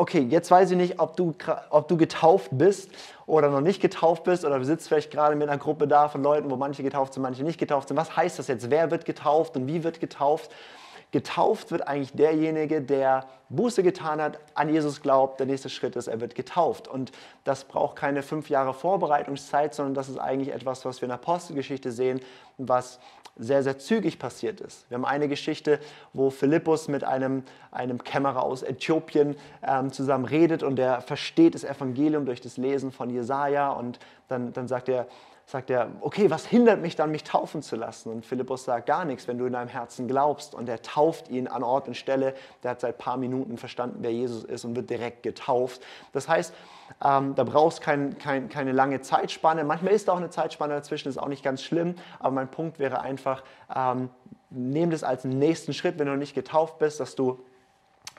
okay, 0.00 0.26
jetzt 0.30 0.50
weiß 0.50 0.70
ich 0.70 0.78
nicht, 0.78 0.98
ob 0.98 1.14
du, 1.14 1.34
ob 1.68 1.86
du 1.88 1.98
getauft 1.98 2.48
bist 2.52 2.90
oder 3.26 3.50
noch 3.50 3.60
nicht 3.60 3.82
getauft 3.82 4.24
bist 4.24 4.46
oder 4.46 4.58
du 4.58 4.64
sitzt 4.64 4.88
vielleicht 4.88 5.10
gerade 5.10 5.36
mit 5.36 5.46
einer 5.46 5.58
Gruppe 5.58 5.86
da 5.86 6.08
von 6.08 6.22
Leuten, 6.22 6.50
wo 6.50 6.56
manche 6.56 6.82
getauft 6.82 7.12
sind, 7.12 7.22
manche 7.22 7.44
nicht 7.44 7.58
getauft 7.58 7.88
sind. 7.88 7.98
Was 7.98 8.16
heißt 8.16 8.38
das 8.38 8.48
jetzt? 8.48 8.70
Wer 8.70 8.90
wird 8.90 9.04
getauft 9.04 9.56
und 9.56 9.66
wie 9.66 9.84
wird 9.84 10.00
getauft? 10.00 10.50
Getauft 11.12 11.72
wird 11.72 11.88
eigentlich 11.88 12.12
derjenige, 12.12 12.80
der 12.80 13.26
Buße 13.48 13.82
getan 13.82 14.20
hat, 14.20 14.38
an 14.54 14.68
Jesus 14.68 15.02
glaubt. 15.02 15.40
Der 15.40 15.46
nächste 15.46 15.68
Schritt 15.68 15.96
ist, 15.96 16.06
er 16.06 16.20
wird 16.20 16.36
getauft. 16.36 16.86
Und 16.86 17.10
das 17.42 17.64
braucht 17.64 17.96
keine 17.96 18.22
fünf 18.22 18.48
Jahre 18.48 18.74
Vorbereitungszeit, 18.74 19.74
sondern 19.74 19.94
das 19.94 20.08
ist 20.08 20.18
eigentlich 20.18 20.54
etwas, 20.54 20.84
was 20.84 21.00
wir 21.00 21.06
in 21.06 21.10
der 21.10 21.18
Apostelgeschichte 21.18 21.90
sehen, 21.90 22.20
was 22.58 23.00
sehr, 23.36 23.62
sehr 23.62 23.78
zügig 23.78 24.18
passiert 24.18 24.60
ist. 24.60 24.88
Wir 24.90 24.96
haben 24.96 25.04
eine 25.04 25.26
Geschichte, 25.26 25.80
wo 26.12 26.30
Philippus 26.30 26.88
mit 26.88 27.04
einem, 27.04 27.42
einem 27.70 28.04
Kämmerer 28.04 28.42
aus 28.42 28.62
Äthiopien 28.62 29.36
ähm, 29.66 29.92
zusammen 29.92 30.26
redet 30.26 30.62
und 30.62 30.76
der 30.76 31.00
versteht 31.00 31.54
das 31.54 31.64
Evangelium 31.64 32.26
durch 32.26 32.40
das 32.40 32.56
Lesen 32.56 32.92
von 32.92 33.08
Jesaja 33.08 33.70
und 33.70 33.98
dann, 34.28 34.52
dann 34.52 34.68
sagt 34.68 34.88
er, 34.88 35.06
sagt 35.50 35.70
er, 35.70 35.90
okay, 36.00 36.30
was 36.30 36.46
hindert 36.46 36.80
mich 36.80 36.96
dann, 36.96 37.10
mich 37.10 37.24
taufen 37.24 37.62
zu 37.62 37.74
lassen? 37.76 38.10
Und 38.10 38.24
Philippus 38.24 38.64
sagt 38.64 38.86
gar 38.86 39.04
nichts, 39.04 39.26
wenn 39.26 39.38
du 39.38 39.46
in 39.46 39.52
deinem 39.52 39.68
Herzen 39.68 40.06
glaubst. 40.06 40.54
Und 40.54 40.68
er 40.68 40.80
tauft 40.82 41.28
ihn 41.28 41.48
an 41.48 41.62
Ort 41.62 41.88
und 41.88 41.96
Stelle. 41.96 42.34
Der 42.62 42.72
hat 42.72 42.80
seit 42.80 42.98
paar 42.98 43.16
Minuten 43.16 43.56
verstanden, 43.56 43.98
wer 44.00 44.12
Jesus 44.12 44.44
ist 44.44 44.64
und 44.64 44.76
wird 44.76 44.90
direkt 44.90 45.22
getauft. 45.22 45.82
Das 46.12 46.28
heißt, 46.28 46.54
ähm, 47.04 47.34
da 47.34 47.44
brauchst 47.44 47.80
du 47.80 47.82
kein, 47.82 48.18
kein, 48.18 48.48
keine 48.48 48.72
lange 48.72 49.00
Zeitspanne. 49.00 49.64
Manchmal 49.64 49.92
ist 49.92 50.08
da 50.08 50.12
auch 50.12 50.18
eine 50.18 50.30
Zeitspanne 50.30 50.74
dazwischen, 50.74 51.08
ist 51.08 51.18
auch 51.18 51.28
nicht 51.28 51.42
ganz 51.42 51.62
schlimm. 51.62 51.96
Aber 52.20 52.32
mein 52.32 52.50
Punkt 52.50 52.78
wäre 52.78 53.00
einfach, 53.00 53.42
ähm, 53.74 54.10
nimm 54.50 54.90
das 54.90 55.02
als 55.02 55.24
nächsten 55.24 55.74
Schritt, 55.74 55.98
wenn 55.98 56.06
du 56.06 56.12
noch 56.12 56.18
nicht 56.18 56.34
getauft 56.34 56.78
bist, 56.78 57.00
dass 57.00 57.16
du 57.16 57.40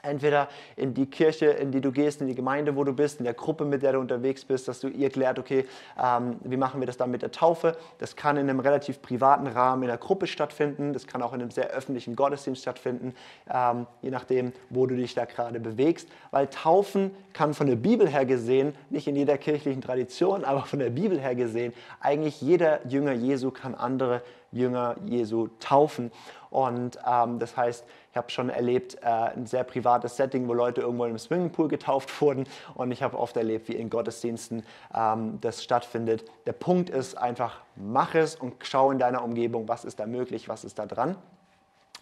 entweder 0.04 0.48
in 0.76 0.94
die 0.94 1.06
Kirche, 1.06 1.48
in 1.48 1.72
die 1.72 1.82
du 1.82 1.92
gehst, 1.92 2.22
in 2.22 2.28
die 2.28 2.36
Gemeinde, 2.36 2.76
wo 2.76 2.84
du 2.84 2.94
bist, 2.94 3.20
in 3.20 3.26
der 3.26 3.34
Gruppe, 3.34 3.66
mit 3.66 3.84
der 3.84 3.94
du 3.94 4.00
unterwegs 4.00 4.46
bist, 4.46 4.68
dass 4.68 4.80
du 4.80 4.88
ihr 4.88 5.10
klärt, 5.10 5.40
okay, 5.40 5.66
ähm, 6.02 6.38
wie 6.44 6.58
machen 6.58 6.80
wir 6.80 6.88
das 6.88 6.98
dann 6.98 7.12
mit 7.12 7.22
der 7.22 7.32
Taufe? 7.32 7.78
Das 8.00 8.16
kann 8.16 8.38
in 8.38 8.50
einem 8.50 8.60
relativ 8.60 9.02
privaten 9.02 9.48
Rahmen 9.48 9.84
in 9.84 9.90
der 9.90 9.98
Gruppe 9.98 10.28
stattfinden, 10.28 10.94
das 10.94 11.08
kann 11.08 11.22
auch 11.22 11.34
in 11.34 11.42
einem 11.42 11.52
sehr 11.52 11.70
öffentlichen 11.70 12.16
Gottesdienst 12.16 12.62
stattfinden, 12.62 13.14
ähm, 13.54 13.88
je 14.02 14.12
nachdem, 14.12 14.54
wo 14.70 14.86
du 14.86 14.96
dich 14.96 15.14
da 15.14 15.26
gerade 15.26 15.60
bewegst, 15.60 16.10
weil 16.32 16.48
Taufen 16.48 17.12
kann 17.34 17.54
von 17.54 17.68
der 17.68 17.76
Bibel 17.76 18.08
her 18.08 18.26
gesehen, 18.26 18.76
nicht 18.90 19.08
in 19.08 19.16
jeder 19.16 19.38
kirchlichen 19.38 19.82
Tradition, 19.82 20.44
aber 20.52 20.64
von 20.64 20.80
der 20.80 20.90
Bibel 20.90 21.20
her 21.20 21.36
gesehen, 21.36 21.74
eigentlich 22.00 22.42
jeder 22.42 22.86
Jünger 22.88 23.14
Jesu 23.14 23.52
kann 23.52 23.76
andere 23.76 24.22
Jünger 24.52 24.96
Jesu 25.06 25.48
taufen. 25.60 26.12
Und 26.50 27.00
ähm, 27.08 27.40
das 27.40 27.56
heißt, 27.56 27.86
ich 28.12 28.18
habe 28.18 28.30
schon 28.30 28.50
erlebt, 28.50 28.96
äh, 29.02 29.08
ein 29.08 29.46
sehr 29.46 29.64
privates 29.64 30.18
Setting, 30.18 30.48
wo 30.50 30.54
Leute 30.54 30.82
irgendwo 30.82 31.06
im 31.06 31.18
Swimmingpool 31.18 31.70
getauft 31.70 32.22
wurden. 32.22 32.46
Und 32.76 32.92
ich 32.92 33.02
habe 33.02 33.18
oft 33.18 33.38
erlebt, 33.38 33.70
wie 33.70 33.76
in 33.76 33.90
Gottesdiensten 33.90 34.64
ähm, 34.94 35.40
das 35.40 35.64
stattfindet. 35.64 36.26
Der 36.46 36.54
Punkt 36.54 36.90
ist 36.90 37.18
einfach, 37.18 37.62
mach 37.76 38.16
es 38.16 38.36
und 38.36 38.56
schau 38.64 38.92
in 38.92 39.00
deiner 39.00 39.24
Umgebung, 39.24 39.68
was 39.70 39.86
ist 39.86 40.00
da 40.00 40.06
möglich, 40.06 40.50
was 40.50 40.66
ist 40.66 40.78
da 40.78 40.86
dran. 40.86 41.16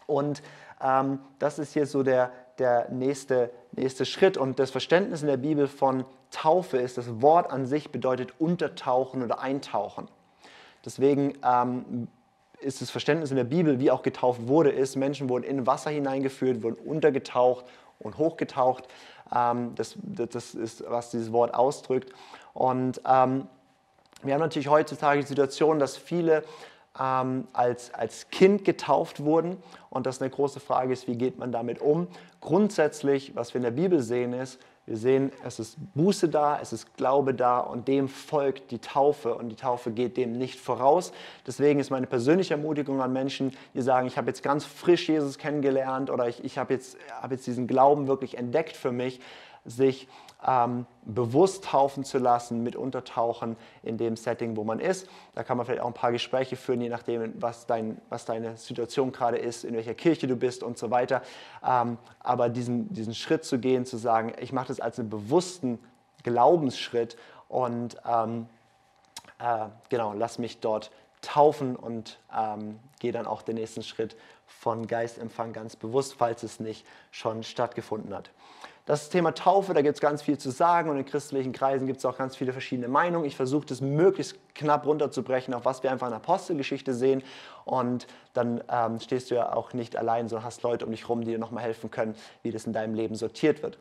Und 0.08 0.42
ähm, 0.82 1.20
das 1.38 1.60
ist 1.60 1.74
hier 1.74 1.86
so 1.86 2.02
der, 2.02 2.32
der 2.58 2.90
nächste, 2.90 3.52
nächste 3.74 4.06
Schritt. 4.06 4.38
Und 4.38 4.58
das 4.58 4.72
Verständnis 4.72 5.22
in 5.22 5.28
der 5.28 5.38
Bibel 5.38 5.68
von 5.68 6.06
Taufe 6.32 6.78
ist, 6.78 6.98
das 6.98 7.22
Wort 7.22 7.52
an 7.52 7.68
sich 7.68 7.92
bedeutet 7.92 8.34
untertauchen 8.40 9.22
oder 9.24 9.40
eintauchen. 9.40 10.08
Deswegen 10.84 11.34
ähm, 11.44 12.08
ist 12.62 12.82
das 12.82 12.90
Verständnis 12.90 13.32
in 13.32 13.38
der 13.38 13.44
Bibel, 13.44 13.80
wie 13.80 13.92
auch 13.92 14.02
getauft 14.02 14.48
wurde, 14.48 14.70
ist, 14.70 14.96
Menschen 14.96 15.30
wurden 15.30 15.44
in 15.44 15.66
Wasser 15.66 15.90
hineingeführt, 15.90 16.62
wurden 16.64 16.78
untergetaucht 16.86 17.66
und 18.00 18.18
hochgetaucht. 18.18 18.88
Ähm, 19.36 19.74
das, 19.76 19.96
das 20.04 20.56
ist, 20.56 20.84
was 20.88 21.12
dieses 21.12 21.32
Wort 21.32 21.54
ausdrückt. 21.54 22.14
Und 22.54 23.02
ähm, 23.06 23.48
wir 24.24 24.34
haben 24.34 24.42
natürlich 24.42 24.68
heutzutage 24.68 25.22
die 25.22 25.28
Situation, 25.28 25.80
dass 25.80 25.96
viele 25.96 26.44
ähm, 27.00 27.48
als, 27.54 27.94
als 27.94 28.30
Kind 28.30 28.66
getauft 28.66 29.24
wurden. 29.24 29.62
Und 29.90 30.06
das 30.06 30.22
eine 30.22 30.30
große 30.30 30.60
Frage 30.60 30.94
ist, 30.94 31.08
wie 31.08 31.16
geht 31.16 31.38
man 31.38 31.52
damit 31.52 31.80
um? 31.80 32.08
Grundsätzlich, 32.42 33.36
was 33.36 33.54
wir 33.54 33.60
in 33.60 33.64
der 33.64 33.72
Bibel 33.72 34.02
sehen, 34.02 34.34
ist, 34.34 34.60
wir 34.90 34.98
sehen, 34.98 35.32
es 35.46 35.60
ist 35.60 35.78
Buße 35.94 36.30
da, 36.30 36.60
es 36.60 36.74
ist 36.74 36.98
Glaube 36.98 37.36
da 37.36 37.60
und 37.60 37.88
dem 37.88 38.08
folgt 38.08 38.72
die 38.72 38.80
Taufe 38.80 39.36
und 39.36 39.50
die 39.50 39.56
Taufe 39.56 39.92
geht 39.92 40.18
dem 40.18 40.32
nicht 40.32 40.60
voraus. 40.60 41.12
Deswegen 41.46 41.80
ist 41.80 41.92
meine 41.92 42.08
persönliche 42.08 42.56
Ermutigung 42.56 43.00
an 43.00 43.14
Menschen, 43.14 43.52
die 43.76 43.82
sagen, 43.82 44.08
ich 44.08 44.18
habe 44.18 44.28
jetzt 44.28 44.42
ganz 44.42 44.66
frisch 44.66 45.08
Jesus 45.08 45.38
kennengelernt 45.38 46.10
oder 46.10 46.28
ich, 46.28 46.44
ich 46.44 46.58
habe 46.58 46.74
jetzt, 46.74 46.98
hab 47.22 47.30
jetzt 47.30 47.46
diesen 47.46 47.68
Glauben 47.68 48.08
wirklich 48.08 48.40
entdeckt 48.40 48.76
für 48.76 48.92
mich, 48.92 49.20
sich 49.64 50.08
ähm, 50.46 50.86
bewusst 51.04 51.66
taufen 51.66 52.04
zu 52.04 52.18
lassen, 52.18 52.64
mit 52.64 52.76
untertauchen 52.76 53.58
in 53.84 53.98
dem 53.98 54.16
Setting, 54.16 54.56
wo 54.56 54.64
man 54.64 54.80
ist. 54.80 55.10
Da 55.36 55.44
kann 55.44 55.58
man 55.58 55.66
vielleicht 55.66 55.82
auch 55.82 55.88
ein 55.88 55.94
paar 55.94 56.12
Gespräche 56.12 56.56
führen, 56.56 56.82
je 56.82 56.90
nachdem, 56.90 57.34
was, 57.42 57.66
dein, 57.66 58.00
was 58.10 58.26
deine 58.26 58.56
Situation 58.56 59.12
gerade 59.12 59.38
ist, 59.38 59.66
in 59.66 59.76
welcher 59.76 59.96
Kirche 59.96 60.28
du 60.28 60.36
bist 60.36 60.64
und 60.64 60.78
so 60.78 60.92
weiter. 60.92 61.22
Ähm, 61.68 61.98
aber 62.20 62.50
diesen, 62.50 62.94
diesen 62.94 63.14
Schritt 63.14 63.44
zu 63.44 63.60
gehen, 63.60 63.86
zu 63.86 63.98
sagen, 63.98 64.34
ich 64.40 64.54
mache 64.54 64.68
das 64.68 64.80
als 64.80 65.00
einen 65.00 65.10
bewussten 65.10 65.80
Glaubensschritt 66.24 67.18
und 67.50 67.98
ähm, 68.08 68.48
äh, 69.40 69.68
genau, 69.90 70.14
lass 70.14 70.38
mich 70.38 70.60
dort 70.60 70.92
taufen 71.22 71.76
und 71.76 72.20
ähm, 72.36 72.80
gehe 73.00 73.12
dann 73.12 73.28
auch 73.28 73.42
den 73.42 73.56
nächsten 73.56 73.84
Schritt 73.84 74.16
von 74.46 74.88
Geistempfang 74.88 75.54
ganz 75.54 75.76
bewusst, 75.76 76.16
falls 76.18 76.44
es 76.44 76.60
nicht 76.60 76.86
schon 77.12 77.44
stattgefunden 77.44 78.14
hat. 78.14 78.30
Das 78.90 79.10
Thema 79.10 79.36
Taufe, 79.36 79.76
da 79.76 79.84
gibt 79.84 79.94
es 79.94 80.02
ganz 80.02 80.24
viel 80.24 80.40
zu 80.40 80.50
sagen 80.50 80.90
und 80.90 80.98
in 80.98 81.06
christlichen 81.06 81.52
Kreisen 81.52 81.86
gibt 81.86 82.00
es 82.00 82.06
auch 82.06 82.18
ganz 82.18 82.36
viele 82.36 82.54
verschiedene 82.54 82.88
Meinungen. 82.88 83.24
Ich 83.24 83.36
versuche 83.36 83.68
das 83.68 83.82
möglichst 83.82 84.36
knapp 84.56 84.88
runterzubrechen, 84.88 85.54
auf 85.54 85.64
was 85.64 85.84
wir 85.84 85.92
einfach 85.92 86.08
in 86.08 86.12
der 86.14 86.22
Apostelgeschichte 86.22 86.96
sehen. 86.96 87.22
Und 87.66 88.08
dann 88.34 88.64
ähm, 88.68 89.00
stehst 89.00 89.30
du 89.30 89.36
ja 89.36 89.54
auch 89.54 89.74
nicht 89.74 89.96
allein, 89.96 90.28
sondern 90.28 90.44
hast 90.44 90.64
Leute 90.64 90.88
um 90.88 90.92
dich 90.92 91.04
herum, 91.04 91.22
die 91.22 91.30
dir 91.30 91.38
nochmal 91.38 91.66
helfen 91.66 91.92
können, 91.92 92.16
wie 92.42 92.50
das 92.50 92.66
in 92.66 92.74
deinem 92.74 92.96
Leben 92.96 93.14
sortiert 93.14 93.62
wird. 93.62 93.78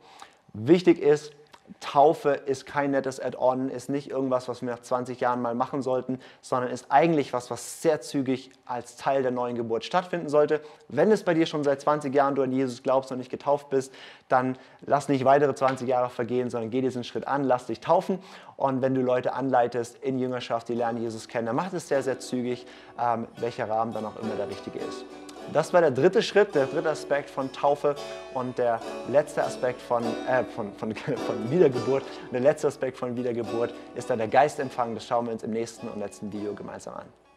Wichtig 0.53 0.99
ist, 0.99 1.33
Taufe 1.81 2.31
ist 2.31 2.67
kein 2.67 2.91
nettes 2.91 3.21
Add-on, 3.21 3.69
ist 3.69 3.89
nicht 3.89 4.11
irgendwas, 4.11 4.49
was 4.49 4.63
wir 4.63 4.71
nach 4.71 4.81
20 4.81 5.21
Jahren 5.21 5.43
mal 5.43 5.55
machen 5.55 5.83
sollten, 5.83 6.19
sondern 6.41 6.71
ist 6.71 6.87
eigentlich 6.91 7.33
was, 7.33 7.51
was 7.51 7.83
sehr 7.83 8.01
zügig 8.01 8.51
als 8.65 8.97
Teil 8.97 9.23
der 9.23 9.31
neuen 9.31 9.57
Geburt 9.57 9.85
stattfinden 9.85 10.29
sollte. 10.29 10.61
Wenn 10.89 11.11
es 11.13 11.23
bei 11.23 11.35
dir 11.35 11.47
schon 11.47 11.65
seit 11.65 11.81
20 11.81 12.15
Jahren 12.15 12.35
du 12.35 12.43
an 12.43 12.53
Jesus 12.53 12.83
glaubst 12.83 13.13
und 13.13 13.19
nicht 13.19 13.31
getauft 13.31 13.71
bist, 13.71 13.93
dann 14.29 14.57
lass 14.83 15.09
nicht 15.09 15.25
weitere 15.25 15.55
20 15.55 15.89
Jahre 15.89 16.11
vergehen, 16.11 16.51
sondern 16.51 16.71
geh 16.71 16.81
diesen 16.81 17.05
Schritt 17.05 17.27
an, 17.27 17.45
lass 17.45 17.67
dich 17.67 17.81
taufen. 17.81 18.19
Und 18.57 18.83
wenn 18.83 18.95
du 18.95 19.03
Leute 19.03 19.35
anleitest 19.35 19.97
in 20.03 20.19
Jüngerschaft, 20.19 20.69
die 20.69 20.75
lernen 20.75 21.01
Jesus 21.01 21.29
kennen, 21.29 21.47
dann 21.47 21.57
mach 21.57 21.73
es 21.73 21.89
sehr, 21.89 22.03
sehr 22.03 22.19
zügig, 22.19 22.67
ähm, 23.01 23.29
welcher 23.39 23.69
Rahmen 23.69 23.93
dann 23.93 24.05
auch 24.05 24.17
immer 24.21 24.35
der 24.35 24.49
richtige 24.49 24.79
ist. 24.79 25.05
Das 25.53 25.73
war 25.73 25.81
der 25.81 25.91
dritte 25.91 26.23
Schritt, 26.23 26.55
der 26.55 26.67
dritte 26.67 26.91
Aspekt 26.91 27.31
von 27.31 27.51
Taufe 27.53 27.95
und 28.35 28.59
der 28.59 28.81
letzte 29.11 29.43
Aspekt 29.43 29.81
von, 29.81 30.05
äh, 30.05 30.45
von, 30.45 30.73
von, 30.75 30.95
von 31.27 31.51
Wiedergeburt. 31.51 32.03
Und 32.03 32.33
der 32.33 32.41
letzte 32.41 32.69
Aspekt 32.69 32.99
von 32.99 33.17
Wiedergeburt 33.17 33.73
ist 33.95 34.11
dann 34.11 34.19
der 34.19 34.29
Geistempfang. 34.29 34.95
Das 34.95 35.07
schauen 35.07 35.27
wir 35.27 35.33
uns 35.33 35.43
im 35.43 35.53
nächsten 35.53 35.89
und 35.89 36.01
letzten 36.01 36.33
Video 36.33 36.55
gemeinsam 36.55 36.95
an. 36.95 37.28